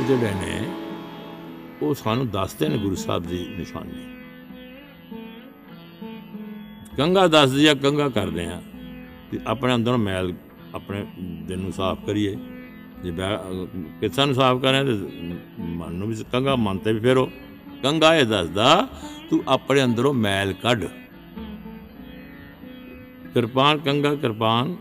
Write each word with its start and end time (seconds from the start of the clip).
ਜਿਹੜੇ 0.00 0.30
ਨੇ, 0.34 0.68
ਉਹ 1.82 1.94
ਸਾਨੂੰ 1.94 2.28
ਦੱਸਦੇ 2.28 2.68
ਨੇ 2.68 2.78
ਗੁਰੂ 2.78 2.94
ਸਾਹਿਬ 2.94 3.22
ਦੀ 3.22 3.46
ਨਿਸ਼ਾਨੀ। 3.58 4.06
ਗੰਗਾ 6.98 7.26
ਦੱਸਦੀ 7.26 7.66
ਆ, 7.66 7.74
ਗੰਗਾ 7.74 8.08
ਕਰਦੇ 8.08 8.46
ਆ 8.46 8.62
ਤੇ 9.30 9.38
ਆਪਣੇ 9.46 9.74
ਅੰਦਰੋਂ 9.74 9.98
ਮੈਲ 9.98 10.34
ਆਪਣੇ 10.74 11.06
ਦਿਲ 11.20 11.58
ਨੂੰ 11.58 11.72
ਸਾਫ਼ 11.72 12.04
ਕਰੀਏ। 12.06 12.36
ਜੇ 13.02 13.12
ਕਿਸਾਂ 14.00 14.26
ਨੂੰ 14.26 14.34
ਸਾਫ਼ 14.34 14.62
ਕਰਾਂ 14.62 14.84
ਤੇ 14.84 14.92
ਮਨ 15.58 15.94
ਨੂੰ 15.94 16.08
ਵੀ 16.08 16.16
ਗੰਗਾ 16.32 16.56
ਮਨ 16.56 16.78
ਤੇ 16.78 16.92
ਵੀ 16.92 17.00
ਫੇਰੋ। 17.00 17.30
ਗੰਗਾ 17.84 18.14
ਇਹ 18.16 18.26
ਦੱਸਦਾ, 18.26 18.88
ਤੂੰ 19.30 19.42
ਆਪਣੇ 19.48 19.84
ਅੰਦਰੋਂ 19.84 20.14
ਮੈਲ 20.14 20.52
ਕੱਢ। 20.52 20.84
ਕਿਰਪਾਨ 23.34 23.78
ਗੰਗਾ 23.78 24.14
ਕਿਰਪਾਨ। 24.14 24.76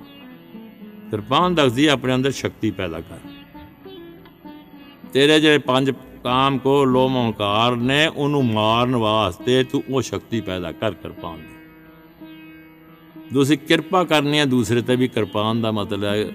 ਕਿਰਪਾਨ 1.12 1.56
ਦੱਸਦੀ 1.56 1.86
ਆਪਣੇ 1.88 2.16
ਅੰਦਰ 2.16 2.32
ਸ਼ਕਤੀ 2.32 2.72
ਪੈਦਾ 2.72 3.02
ਕਰ। 3.02 3.29
ਤੇਰੇ 5.14 5.40
ਜਿਹੜੇ 5.40 5.58
ਪੰਜ 5.58 5.92
ਕਾਮ 6.24 6.58
ਕੋ 6.58 6.86
ਲੋਮ 6.86 7.18
ਹੰਕਾਰ 7.18 7.76
ਨੇ, 7.76 8.08
ਉਹਨੂੰ 8.08 8.46
ਮਾਰਨ 8.46 8.96
ਵਾਸਤੇ 8.96 9.64
ਤੂੰ 9.64 9.84
ਉਹ 9.90 10.02
ਸ਼ਕਤੀ 10.02 10.42
ਪੈਦਾ 10.42 10.72
ਕਰ 10.72 10.92
ਕਿਰਪਾਨ 10.92 11.38
ਦੀ। 11.38 11.56
ਤੁਸੀਂ 13.34 13.58
ਕਿਰਪਾ 13.58 14.04
ਕਰਨੀ 14.04 14.40
ਹੈ, 14.40 14.46
ਦੂਸਰੇ 14.46 14.82
ਤੇ 14.82 14.96
ਵੀ 14.96 15.08
ਕਿਰਪਾਨ 15.08 15.62
ਦਾ 15.62 15.72
ਮਤਲਬ 15.72 16.04
ਹੈ। 16.04 16.26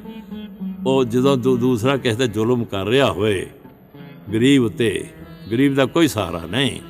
ਉਹ 0.86 1.04
ਜਦੋਂ 1.04 1.36
ਦੂਸਰਾ 1.36 1.96
ਕਿਸੇ 1.96 2.16
ਤੇ 2.16 2.26
ਜ਼ੁਲਮ 2.28 2.64
ਕਰ 2.64 2.86
ਰਿਹਾ 2.86 3.12
ਹੋਏ, 3.12 3.46
ਗਰੀਬ 4.32 4.64
ਉਤੇ 4.64 5.06
ਗਰੀਬ 5.50 5.74
ਦਾ 5.74 5.84
ਕੋਈ 5.86 6.08
ਸਹਾਰਾ 6.08 6.42
ਨਹੀਂ। 6.50 6.80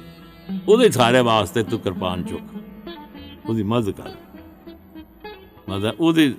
ਉਹਦੇ 0.68 0.90
ਸਾਰੇ 0.90 1.20
ਵਾਸਤੇ 1.20 1.62
ਤੂੰ 1.62 1.80
ਕਿਰਪਾਨ 1.80 2.22
ਚੁੱਕ। 2.22 2.42
ਉਹਦੀ 3.48 3.62
ਮਦਦ 3.62 3.90
ਕਰ। 3.90 4.10
ਮਦਦ 5.68 5.94
ਉਹਦੀ, 6.00 6.34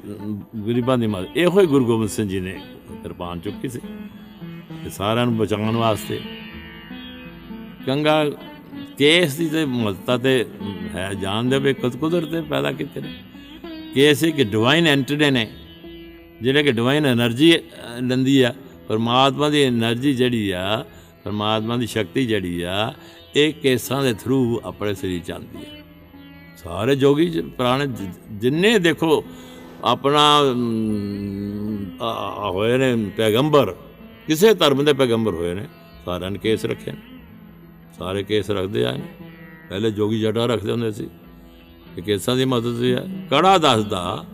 ਗਰੀਬਾਂ 0.67 0.97
ਦੀ 0.97 1.07
ਮਦਦ। 1.07 1.37
ਇਹੋ 1.37 1.59
ਹੀ 1.61 1.65
ਗੁਰੂ 1.65 1.85
ਗੋਬਿੰਦ 1.85 2.09
ਸਿੰਘ 2.09 2.29
ਜੀ 2.29 2.39
ਨੇ 2.39 2.61
ਕਿਰਪਾਨ 3.03 3.39
ਚੁੱਕੀ 3.39 3.69
ਸੀ। 3.69 3.79
ਇਹ 4.85 4.89
ਸਾਰਿਆਂ 4.89 5.25
ਨੂੰ 5.25 5.37
ਬਚਾਉਣ 5.37 5.75
ਵਾਸਤੇ। 5.75 6.19
ਗੰਗਾ 7.87 8.23
ਕੇਸ 8.97 9.35
ਦੀ 9.35 9.47
ਤੇ 9.49 9.65
ਮਹੱਤਤਾ 9.65 10.17
ਤੇ 10.17 10.45
ਹੈ 10.95 11.13
ਜਾਣਦੇ 11.13 11.59
ਵੀ 11.59 11.73
ਕੁਦ, 11.73 11.95
ਕੁਦਰਤ 11.95 12.31
ਤੇ 12.31 12.41
ਪੈਦਾ 12.41 12.71
ਕੀਤੇ 12.71 13.01
ਨੇ। 13.01 13.13
ਕੇਸ 13.93 14.23
ਇੱਕ 14.23 14.41
ਡਿਵਾਈਨ 14.43 14.87
ਐਂਟੀਟੀ 14.87 15.29
ਨੇ, 15.31 15.47
ਜਿਹੜੇ 16.41 16.63
ਕਿ 16.63 16.71
ਡਿਵਾਈਨ 16.71 17.05
એનર્ਜੀ 17.05 17.53
ਲੰਦੀ 18.01 18.41
ਆ। 18.41 18.53
ਪਰਮਾਤਮਾ 18.87 19.49
ਦੀ 19.49 19.65
એનર્ਜੀ 19.67 20.13
ਜਿਹੜੀ 20.13 20.49
ਆ, 20.51 20.85
ਪਰਮਾਤਮਾ 21.23 21.77
ਦੀ 21.77 21.87
ਸ਼ਕਤੀ 21.87 22.25
ਜਿਹੜੀ 22.25 22.61
ਆ, 22.61 22.93
ਇਹ 23.35 23.53
ਕੇਸਾਂ 23.53 24.03
ਦੇ 24.03 24.13
ਥਰੂ 24.13 24.61
ਆਪਣੇ 24.65 24.93
ਸਰੀਰ 24.93 25.21
ਚ 25.23 25.31
ਆਉਂਦੀ 25.31 25.65
ਆ। 25.65 25.81
ਸਾਰੇ 26.57 26.95
ਜੋਗੀ 26.95 27.29
ਪੁਰਾਣੇ 27.41 27.87
ਜਿੰਨੇ 28.31 28.77
ਦੇਖੋ, 28.79 29.23
ਆਪਣਾ 29.83 30.39
ਹੋਏ 32.51 32.77
ਨੇ 32.77 32.95
ਪੈਗੰਬਰ 33.17 33.75
ਕਿਸੇ 34.27 34.53
ਧਰਮ 34.53 34.85
ਦੇ 34.85 34.93
ਪੈਗੰਬਰ 34.93 35.33
ਹੋਏ 35.33 35.53
ਨੇ, 35.53 35.67
ਸਾਰਿਆਂ 36.05 36.31
ਨੇ 36.31 36.39
ਕੇਸ 36.39 36.65
ਰੱਖੇ 36.65 36.91
ਨੇ। 36.91 36.97
ਸਾਰੇ 37.99 38.23
ਕੇਸ 38.23 38.51
ਰੱਖਦੇ 38.51 38.85
ਆਏ 38.85 38.97
ਨੇ। 38.97 39.31
ਪਹਿਲੇ 39.69 39.91
ਜੋਗੀ 39.91 40.21
ਜਟਾ 40.21 40.45
ਰੱਖਦੇ 40.45 40.71
ਹੁੰਦੇ 40.71 40.91
ਸੀ 40.91 41.09
ਕਿ 41.95 42.01
ਕੇਸਾਂ 42.01 42.35
ਦੀ 42.35 42.45
ਮਦਦ 42.45 42.83
ਹੈ 42.83 43.27
ਕੜਾ 43.31 43.57
ਦੱਸਦਾ, 43.57 44.25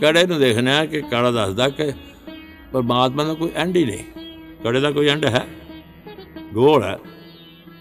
ਕੜੇ 0.00 0.26
ਨੂੰ 0.26 0.38
ਦੇਖਣਾ 0.38 0.86
ਕਿ 0.86 1.00
ਕੜਾ 1.00 1.30
ਦੱਸਦਾ 1.30 1.68
ਕਿ 1.68 1.92
ਪਰਮਾਤਮਾ 2.72 3.24
ਦਾ 3.24 3.34
ਕੋਈ 3.34 3.50
ਐਂਡ 3.54 3.76
ਹੀ 3.76 3.84
ਨਹੀਂ। 3.84 4.04
ਕੜੇ 4.64 4.80
ਦਾ 4.80 4.90
ਕੋਈ 4.90 5.08
ਐਂਡ 5.08 5.24
ਹੈ। 5.24 5.46
ਗੋਲ 6.54 6.82
ਹੈ। 6.82 6.98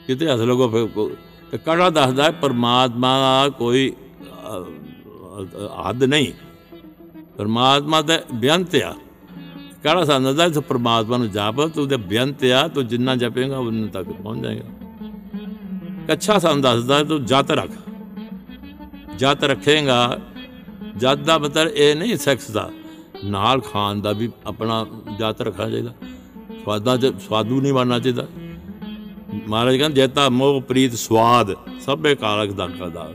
ਕਿਤੇ 0.07 0.27
ਹੱਥ 0.27 0.39
ਲਗੋ 0.39 0.67
ਫਿਰ 0.69 1.57
ਕੜਾ 1.57 1.89
ਦੱਸਦਾ 1.89 2.31
ਪਰਮਾਤਮਾ 2.31 3.19
ਦਾ 3.19 3.49
ਕੋਈ 3.49 3.93
ਹੱਦ 5.89 6.03
ਨਹੀਂ। 6.03 6.33
ਪਰਮਾਤਮਾ 7.37 8.01
ਦਾ 8.01 8.23
ਬੇਅੰਤ 8.33 8.75
ਆ। 8.75 8.95
ਕੜਾ 9.83 10.03
ਸਮਝਦਾ 10.03 10.49
ਤੇ 10.49 10.59
ਪਰਮਾਤਮਾ 10.59 11.17
ਨੂੰ 11.17 11.31
ਜਾਪ, 11.31 11.61
ਤੂੰ 11.61 11.87
ਦੇ 11.87 11.97
ਬੇਅੰਤ 11.97 12.43
ਆ, 12.43 12.67
ਤੂੰ 12.67 12.87
ਜਿੰਨਾ 12.87 13.15
ਜਪੇਗਾ 13.15 13.57
ਉਹਨਾਂ 13.57 13.87
ਤੱਕ 13.87 14.09
ਪਹੁੰਚ 14.09 14.43
ਜਾਏਗਾ। 14.43 14.87
ਕੱਛਾ 16.07 16.39
ਸਾਨੂੰ 16.39 16.61
ਦੱਸਦਾ, 16.61 17.03
ਤੂੰ 17.03 17.25
ਜਤ 17.25 17.51
ਰੱਖ। 17.51 17.71
ਜਤ 19.17 19.43
ਰੱਖੇਗਾ, 19.43 20.19
ਜਤ 20.97 21.15
ਦਾ 21.15 21.37
ਮਤਲਬ 21.37 21.71
ਇਹ 21.71 21.95
ਨਹੀਂ 21.95 22.17
ਸੈਕਸ 22.17 22.51
ਦਾ। 22.51 22.71
ਨਾਲ 23.23 23.61
ਖਾਣ 23.61 24.01
ਦਾ 24.01 24.11
ਵੀ 24.11 24.31
ਆਪਣਾ 24.45 24.85
ਜਤ 25.19 25.41
ਰੱਖਣਾ 25.41 25.69
ਚਾਹੀਦਾ। 25.69 25.93
ਸਵਾਦਾਂ 26.63 26.97
ਚ 26.97 27.05
ਸਵਾਦੂ 27.05 27.61
ਨਹੀਂ 27.61 27.73
ਬਣਨਾ 27.73 27.99
ਚਾਹੀਦਾ। 27.99 28.27
ਮਹਾਰਾਜ 29.47 29.77
ਕਹਿੰਦੇ 29.77 30.01
ਜੇਤਾ 30.01 30.29
ਮੋਹ, 30.29 30.61
ਪ੍ਰੀਤ, 30.61 30.93
ਸਵਾਦ, 30.93 31.53
ਸਭੇ 31.79 32.15
ਕਾਲਕ 32.15 32.51
ਦਾ 32.51 32.67
ਕਦਾ। 32.67 33.13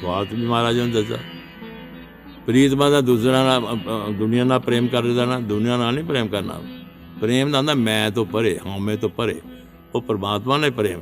ਸਵਾਦ 0.00 0.32
ਵੀ 0.32 0.46
ਮਹਾਰਾਜ 0.46 0.80
ਨੇ 0.80 0.86
ਦੱਸਿਆ। 0.86 1.18
ਪ੍ਰੀਤ 2.48 2.74
ਦਾ 2.74 3.00
ਦੂਸਰਾ 3.00 3.42
ਨਾਲ 3.44 4.12
ਦੁਨੀਆ 4.12 4.44
ਨਾਲ 4.44 4.60
ਪ੍ਰੇਮ 4.60 4.86
ਕਰਦਾ 4.86 5.24
ਨਾ, 5.24 5.38
ਦੁਨੀਆ 5.40 5.76
ਨਾਲ 5.76 5.94
ਨਹੀਂ 5.94 6.04
ਪ੍ਰੇਮ 6.04 6.28
ਕਰਨਾ। 6.28 6.54
ਪ੍ਰੇਮ 7.20 7.50
ਦਾ 7.50 7.58
ਹੁੰਦਾ, 7.58 7.74
ਮੈਂ 7.74 8.10
ਤੋਂ 8.10 8.24
ਪਰੇ 8.26 8.58
ਹਉਮੈ 8.66 8.94
ਤੋਂ 8.96 9.08
ਪਰੇ। 9.10 9.40
ਉਹ 9.94 10.02
ਪਰਮਾਤਮਾ 10.02 10.56
ਨੇ 10.56 10.70
ਪ੍ਰੇਮ। 10.70 11.00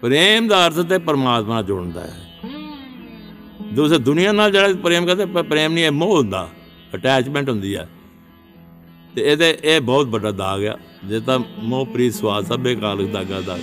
ਪ੍ਰੇਮ 0.00 0.46
ਦਾ 0.48 0.66
ਅਰਥ 0.66 0.80
ਤੇ 0.80 0.98
ਪਰਮਾਤਮਾ 0.98 1.54
ਨਾਲ 1.54 1.64
ਜੁੜਦਾ 1.64 2.00
ਹੈ। 2.00 2.30
ਦੂਸਰੇ 3.72 3.98
ਦੁਨੀਆ 3.98 4.32
ਨਾਲ 4.32 4.52
ਜਿਹੜਾ 4.52 4.68
ਪ੍ਰੇਮ 4.82 5.06
ਕਰਦੇ 5.06 5.26
ਪ੍ਰੇਮ 5.26 5.72
ਨਹੀਂ, 5.72 5.84
ਇਹ 5.84 5.90
ਮੋਹ 5.90 6.16
ਹੁੰਦਾ 6.16 6.48
ਅਟੈਚਮੈਂਟ 6.94 7.50
ਹੁੰਦੀ 7.50 7.76
ਹੈ 7.76 7.88
ਤੇ 9.14 9.32
ਇਹਦੇ, 9.32 9.58
ਇਹ 9.64 9.80
ਬਹੁਤ 9.80 10.06
ਵੱਡਾ 10.06 10.30
ਦਾਗ 10.30 10.66
ਆ। 10.66 10.78
ਜੇ 11.04 11.20
ਤਾਂ 11.20 11.38
ਮੋਹ 11.62 11.86
ਪ੍ਰੀਤ 11.86 12.14
ਸਵਾਦ 12.14 12.44
ਸਭੇ 12.44 12.74
ਕਾਲਕ 12.74 13.08
ਦਾਗਾ 13.08 13.40
ਦਾ 13.40 13.58